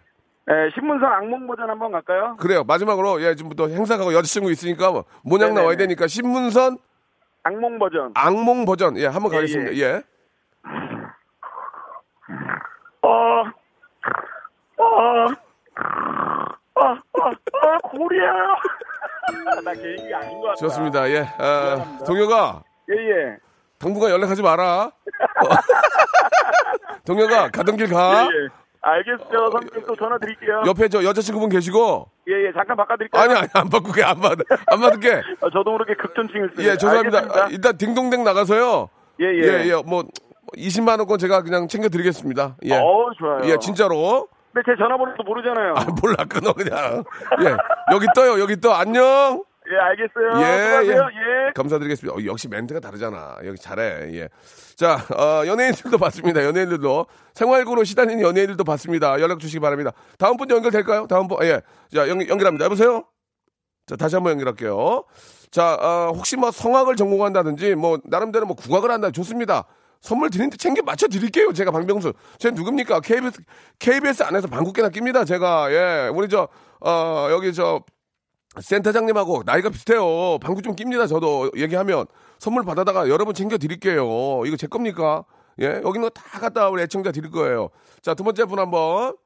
[0.50, 2.36] 예, 신문선 악몽 버전 한번 갈까요?
[2.38, 2.62] 그래요.
[2.64, 5.60] 마지막으로, 예, 지금부터 행사 가고 여자친구 있으니까, 뭐, 모냥 네네네.
[5.60, 6.78] 나와야 되니까, 신문선
[7.42, 8.12] 악몽 버전.
[8.14, 8.96] 악몽 버전.
[8.98, 9.76] 예, 한번 예, 가겠습니다.
[9.76, 10.02] 예.
[13.02, 13.08] 어,
[14.76, 15.26] 어, 어,
[16.74, 18.30] 어, 어, 고리야.
[19.64, 20.54] 나 개인기 아닌 것 같다.
[20.56, 21.08] 좋습니다.
[21.10, 21.20] 예.
[21.38, 23.36] 아, 동혁아, 예, 예.
[23.78, 24.90] 당분간 연락하지 마라.
[27.06, 28.24] 동혁아, 가던 길 가.
[28.24, 28.48] 예, 예.
[28.82, 29.50] 알겠죠.
[29.52, 30.62] 선생님 또 전화 드릴게요.
[30.66, 32.08] 옆에 저 여자친구분 계시고.
[32.30, 32.52] 예, 예.
[32.52, 33.22] 잠깐 바꿔드릴까요?
[33.22, 35.14] 아니, 아니, 안 바꾸게, 안 받, 안 받을게.
[35.40, 36.66] 어, 저도 모르게 극존칭을 쓰네.
[36.68, 37.18] 예, 죄송합니다.
[37.30, 38.88] 아, 일단 딩동댕 나가서요.
[39.20, 39.42] 예, 예.
[39.42, 39.82] 예, 예.
[39.84, 40.04] 뭐,
[40.56, 42.56] 20만원권 제가 그냥 챙겨드리겠습니다.
[42.64, 42.74] 예.
[42.74, 43.40] 어, 좋아요.
[43.44, 44.28] 예, 진짜로.
[44.52, 45.74] 근데 제 전화번호도 모르잖아요.
[45.76, 47.04] 아, 몰라, 끊어, 그냥.
[47.42, 47.56] 예.
[47.94, 48.72] 여기 떠요, 여기 떠.
[48.72, 49.44] 안녕!
[49.70, 50.42] 예, 알겠어요.
[50.42, 51.08] 예, 수고하세요.
[51.14, 51.52] 예.
[51.54, 52.16] 감사드리겠습니다.
[52.18, 53.36] 어, 역시 멘트가 다르잖아.
[53.44, 54.10] 여기 잘해.
[54.14, 54.28] 예.
[54.76, 56.44] 자, 어, 연예인들도 봤습니다.
[56.44, 57.06] 연예인들도.
[57.34, 59.20] 생활고로 시달리는 연예인들도 봤습니다.
[59.20, 59.92] 연락 주시기 바랍니다.
[60.18, 61.06] 다음 분 연결될까요?
[61.06, 61.60] 다음 분, 예.
[61.94, 62.64] 자, 연, 연결합니다.
[62.64, 63.04] 여보세요?
[63.86, 65.04] 자, 다시 한번 연결할게요.
[65.50, 69.10] 자, 어, 혹시 뭐 성악을 전공한다든지, 뭐, 나름대로 뭐 국악을 한다.
[69.10, 69.64] 좋습니다.
[70.00, 71.52] 선물 드리는데 챙겨 맞춰 드릴게요.
[71.52, 72.12] 제가 방병수.
[72.38, 73.00] 쟤 누굽니까?
[73.00, 73.42] KBS,
[73.78, 75.24] KBS 안에서 방국계나 낍니다.
[75.24, 76.08] 제가, 예.
[76.12, 76.48] 우리 저,
[76.80, 77.82] 어, 여기 저,
[78.58, 80.38] 센터장님하고 나이가 비슷해요.
[80.40, 81.06] 방구 좀 낍니다.
[81.06, 82.06] 저도 얘기하면
[82.38, 84.04] 선물 받아다가 여러분 챙겨 드릴게요.
[84.44, 85.24] 이거 제 겁니까?
[85.60, 87.68] 예, 여기는 다 갖다 우리 애청자 드릴 거예요.
[88.02, 89.16] 자, 두 번째 분 한번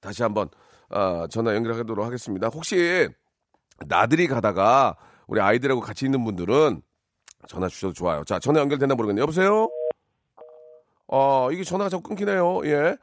[0.00, 0.48] 다시 한번
[0.90, 2.48] 어, 전화 연결하도록 하겠습니다.
[2.48, 3.08] 혹시
[3.86, 6.80] 나들이 가다가 우리 아이들하고 같이 있는 분들은
[7.48, 8.24] 전화 주셔도 좋아요.
[8.24, 9.22] 자, 전화 연결됐나 모르겠네요.
[9.22, 9.68] 여보세요?
[11.06, 12.60] 어, 이게 전화가 자꾸 끊기네요.
[12.64, 12.96] 예.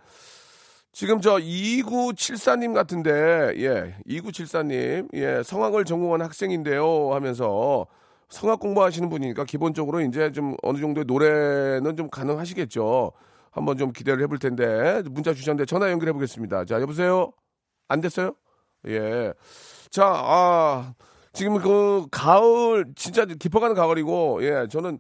[0.96, 3.12] 지금 저 2974님 같은데,
[3.58, 7.86] 예, 2974님, 예, 성악을 전공한 학생인데요 하면서
[8.30, 13.12] 성악 공부하시는 분이니까 기본적으로 이제 좀 어느 정도의 노래는 좀 가능하시겠죠.
[13.52, 16.64] 한번 좀 기대를 해볼 텐데, 문자 주셨는데 전화 연결해 보겠습니다.
[16.64, 17.34] 자, 여보세요?
[17.90, 18.34] 안 됐어요?
[18.88, 19.34] 예.
[19.90, 20.94] 자, 아,
[21.34, 25.00] 지금 그 가을, 진짜 깊어가는 가을이고, 예, 저는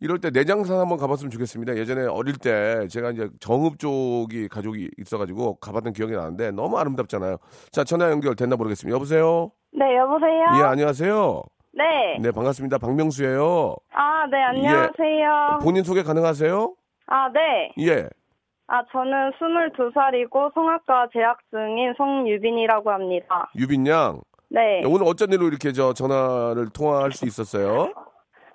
[0.00, 1.76] 이럴 때 내장산 한번 가봤으면 좋겠습니다.
[1.76, 7.38] 예전에 어릴 때 제가 이제 정읍 쪽이 가족이 있어가지고 가봤던 기억이 나는데 너무 아름답잖아요.
[7.72, 8.94] 자, 전화 연결 됐나 모르겠습니다.
[8.94, 9.50] 여보세요?
[9.72, 10.44] 네, 여보세요?
[10.58, 11.42] 예, 안녕하세요.
[11.72, 12.18] 네.
[12.20, 12.78] 네, 반갑습니다.
[12.78, 13.76] 박명수예요.
[13.92, 15.60] 아, 네, 안녕하세요.
[15.62, 16.74] 본인 소개 가능하세요?
[17.06, 17.72] 아, 네.
[17.78, 18.08] 예.
[18.68, 23.50] 아, 저는 22살이고 성악과 재학 중인 송유빈이라고 합니다.
[23.56, 24.20] 유빈 양.
[24.48, 24.82] 네.
[24.84, 27.92] 오늘 어쩐 일로 이렇게 저 전화를 통화할 수 있었어요?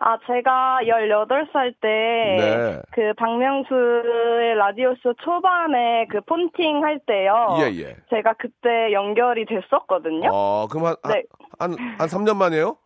[0.03, 2.81] 아, 제가 18살 때, 네.
[2.91, 7.59] 그 박명수의 라디오쇼 초반에 그 폰팅 할 때요.
[7.61, 7.95] 예, 예.
[8.09, 10.31] 제가 그때 연결이 됐었거든요.
[10.33, 11.23] 어, 그럼 한, 네.
[11.59, 12.77] 한, 한 3년 만에요?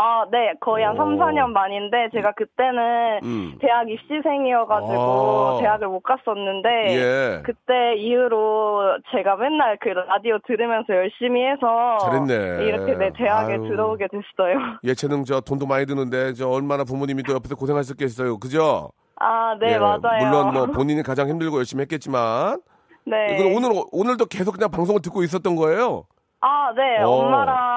[0.00, 0.54] 아, 네.
[0.60, 0.98] 거의 한 오.
[0.98, 3.58] 3, 4년 만인데, 제가 그때는 음.
[3.60, 5.58] 대학 입시생이어가지고 아.
[5.60, 7.42] 대학을 못 갔었는데, 예.
[7.42, 12.64] 그때 이후로 제가 맨날 그 라디오 들으면서 열심히 해서 잘했네.
[12.64, 13.68] 이렇게 내 대학에 아유.
[13.68, 14.56] 들어오게 됐어요.
[14.84, 18.38] 예체능 저 돈도 많이 드는데 저 얼마나 부모님이 또 옆에서 고생하셨겠어요.
[18.38, 18.90] 그죠?
[19.16, 19.98] 아, 네, 예, 맞아요.
[20.20, 22.60] 물론 뭐 본인이 가장 힘들고 열심히 했겠지만
[23.04, 23.34] 네.
[23.34, 26.04] 이건 오늘 오늘도 계속 그냥 방송을 듣고 있었던 거예요.
[26.40, 27.02] 아, 네.
[27.02, 27.08] 어.
[27.10, 27.67] 엄마랑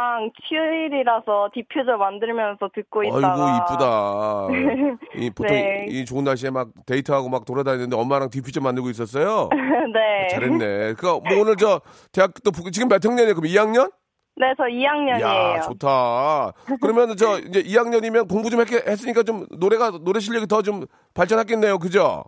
[0.50, 4.98] 휴일이라서 디퓨저 만들면서 듣고 있다가 아이고 이쁘다.
[5.24, 5.86] 이 보통 네.
[5.90, 9.50] 이 좋은 날씨에 막 데이트하고 막 돌아다니는데 엄마랑 디퓨저 만들고 있었어요.
[9.94, 10.28] 네.
[10.30, 10.94] 잘했네.
[10.94, 11.82] 그뭐 오늘 저
[12.12, 13.36] 대학도 부- 지금 몇 학년이에요?
[13.36, 13.92] 그럼 2학년?
[14.38, 15.22] 네, 저 2학년이에요.
[15.22, 16.54] 야 좋다.
[16.82, 21.80] 그러면 저 이제 2학년이면 공부 좀 했, 했으니까 좀 노래가 노래 실력이 더 좀 발전했겠네요.
[21.80, 22.24] 그죠?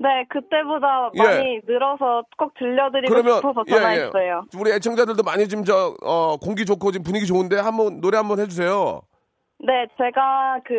[0.00, 1.22] 네, 그때보다 예.
[1.22, 4.44] 많이 늘어서 꼭 들려드리고 그러면 싶어서 예, 전화했어요.
[4.54, 4.58] 예.
[4.58, 9.02] 우리 애청자들도 많이 지금 저 어, 공기 좋고 지금 분위기 좋은데 한번 노래 한번 해주세요.
[9.58, 10.74] 네, 제가 그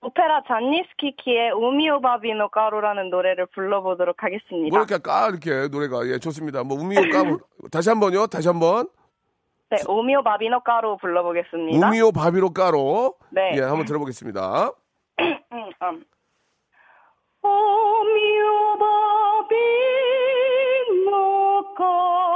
[0.00, 4.74] 오페라 잔니스키키의 우미오 바비노 까로라는 노래를 불러보도록 하겠습니다.
[4.74, 6.64] 뭐 이렇게 까 이렇게 노래가 예 좋습니다.
[6.64, 7.22] 뭐 우미오 까
[7.70, 8.26] 다시 한번요.
[8.26, 8.88] 다시 한번
[9.68, 11.86] 네, 오미오 바비노 까로 불러보겠습니다.
[11.86, 13.52] 우미오 바비로 까로 네.
[13.56, 14.72] 예 한번 들어보겠습니다.
[15.20, 16.04] 음, 음.
[17.42, 18.76] 오미오
[19.48, 21.10] 바비노
[21.74, 22.29] 까로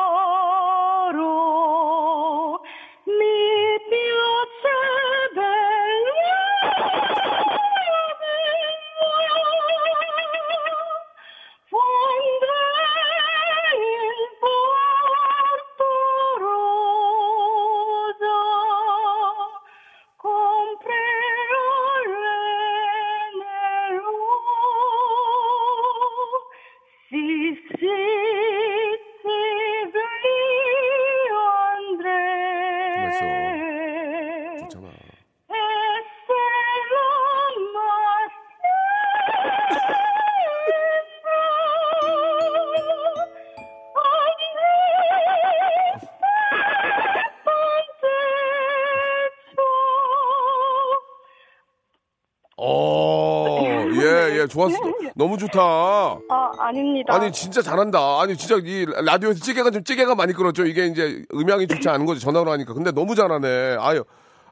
[54.54, 54.76] 좋았어.
[55.16, 55.60] 너무 좋다.
[55.60, 57.14] 아, 아닙니다.
[57.14, 57.98] 아니, 진짜 잘한다.
[58.20, 60.64] 아니, 진짜 이 라디오에서 찌개가 좀 찌개가 많이 끌었죠.
[60.64, 62.20] 이게 이제 음향이 좋지 않은 거죠.
[62.20, 62.72] 전화로 하니까.
[62.74, 63.76] 근데 너무 잘하네.
[63.80, 64.04] 아유.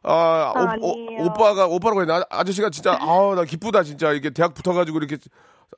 [0.05, 1.23] 아, 아니에요.
[1.25, 2.25] 오, 빠가 오빠라고 했나?
[2.29, 4.13] 아저씨가 진짜, 아우, 나 기쁘다, 진짜.
[4.13, 5.17] 이게 대학 붙어가지고 이렇게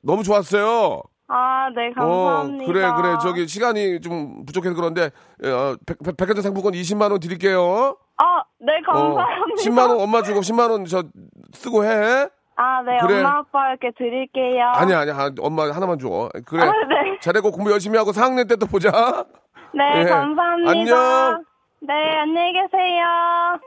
[0.01, 1.01] 너무 좋았어요.
[1.27, 2.63] 아, 네, 감사합니다.
[2.63, 3.15] 어, 그래, 그래.
[3.21, 5.11] 저기 시간이 좀 부족해서 그런데,
[5.43, 7.97] 어, 백, 백, 백화점 상품권 20만 원 드릴게요.
[8.17, 9.61] 아, 네, 어, 감사합니다.
[9.63, 11.03] 10만 원 엄마 주고 10만 원 저
[11.53, 12.27] 쓰고 해.
[12.57, 13.17] 아, 네, 그래.
[13.19, 14.63] 엄마, 아빠 이렇게 드릴게요.
[14.75, 15.15] 아니야, 아니야.
[15.17, 16.29] 아, 엄마 하나만 줘.
[16.45, 16.61] 그래.
[16.63, 17.19] 아, 네.
[17.21, 18.91] 잘하고 공부 열심히 하고 4학년 때 또 보자.
[19.73, 20.03] 네, 예.
[20.05, 20.71] 감사합니다.
[20.71, 21.43] 안녕.
[21.81, 23.59] 네, 안녕히 계세요.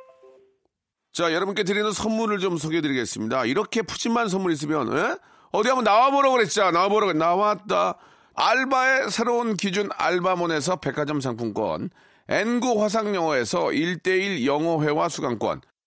[1.12, 3.44] 자, 여러분께 드리는 선물을 좀 소개해 드리겠습니다.
[3.44, 5.16] 이렇게 푸짐한 선물 있으면, 예?
[5.53, 6.70] 어디 한번 나와보라고 그랬죠?
[6.70, 7.12] 나와보라고.
[7.12, 7.94] 나왔다.
[8.37, 11.90] 알바의 새로운 기준 알바몬에서 백화점 상품권,
[12.29, 15.61] N구 화상영어에서 1대1 영어회화 수강권,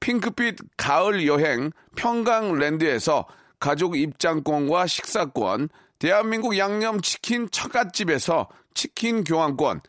[0.00, 3.26] 핑크빛 가을 여행 평강랜드에서
[3.58, 9.80] 가족 입장권과 식사권, 대한민국 양념치킨 처갓집에서 치킨 교환권,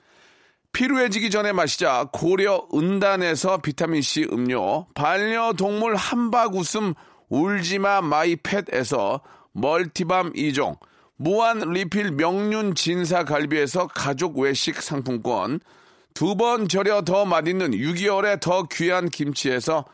[0.72, 6.94] 피로해지기 전에 마시자 고려 은단에서 비타민C 음료, 반려동물 함박웃음
[7.30, 9.22] 울지마 마이 팻에서
[9.54, 10.78] multi balm 2종,
[11.18, 15.60] 무한 리필 명륜 진사 갈비에서 가족 외식 상품권,
[16.14, 19.86] 두 번 절여 더 맛있는 6개월에 더 귀한 김치에서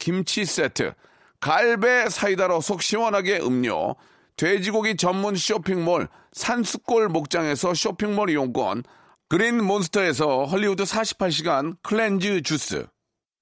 [0.00, 0.94] 김치 세트,
[1.38, 3.94] 갈배 사이다로 속 시원하게 음료,
[4.36, 8.82] 돼지고기 전문 쇼핑몰 산수골 목장에서 쇼핑몰 이용권,
[9.28, 12.86] 그린 몬스터에서 헐리우드 48시간 cleanse 주스,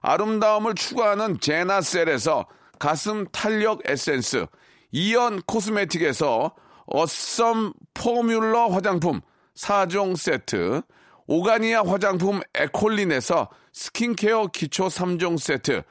[0.01, 2.45] 아름다움을 추구하는 제나셀에서
[2.77, 4.45] 가슴 탄력 에센스,
[4.91, 6.53] 이연 코스메틱에서
[6.87, 9.21] 어썸 포뮬러 화장품
[9.55, 10.81] 4종 세트,
[11.27, 15.83] 오가니아 화장품 에콜린에서 스킨케어 기초 3종 세트,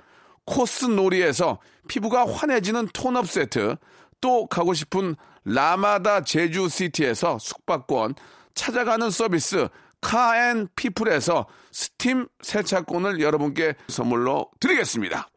[0.48, 1.58] 코스 놀이에서
[1.88, 3.76] 피부가 환해지는 tone up 세트,
[4.20, 8.14] 또 가고 싶은 라마다 제주시티에서 숙박권,
[8.54, 9.68] 찾아가는 서비스
[10.00, 15.28] 카앤 피플에서 스팀 세차권을 여러분께 선물로 드리겠습니다.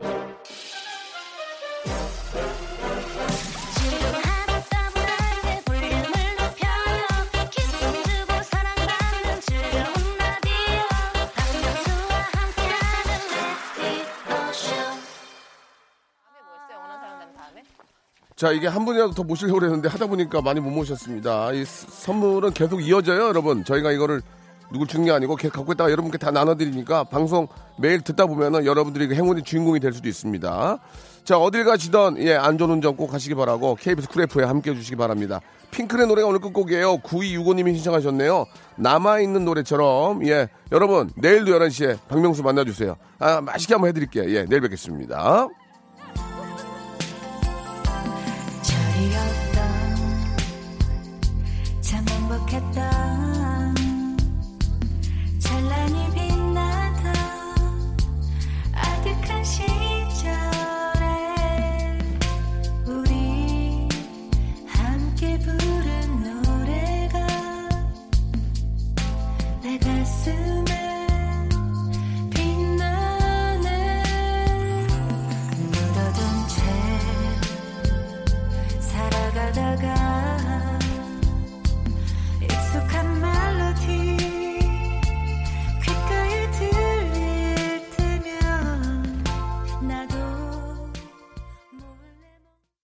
[18.41, 21.51] 자, 이게 한 분이라도 더 모시려고 그랬는데 하다 보니까 많이 못 모셨습니다.
[21.51, 23.63] 이 스- 선물은 계속 이어져요, 여러분.
[23.63, 24.23] 저희가 이거를
[24.71, 29.05] 누굴 주는 게 아니고 계속 갖고 있다가 여러분께 다 나눠드리니까 방송 매일 듣다 보면은 여러분들이
[29.09, 30.79] 그 행운의 주인공이 될 수도 있습니다.
[31.23, 35.39] 자, 어딜 가시던 예, 안전운전 꼭 하시기 바라고 KBS 쿨 FM에 함께 해주시기 바랍니다.
[35.69, 36.97] 핑클의 노래가 오늘 끝곡이에요.
[36.97, 38.45] 9265님이 신청하셨네요.
[38.77, 42.95] 남아있는 노래처럼 예, 여러분 내일도 11시에 박명수 만나주세요.
[43.19, 44.23] 아, 맛있게 한번 해드릴게요.
[44.35, 45.47] 예, 내일 뵙겠습니다.